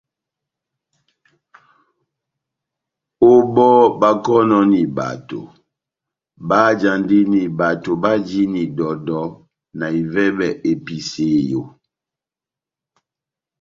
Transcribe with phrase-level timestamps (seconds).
[3.29, 5.41] Ó bɔ́ báhákɔnɔni bato,
[6.47, 9.19] báhájandini bato bajini dɔdɔ
[9.77, 11.61] na ivɛbɛ episeyo.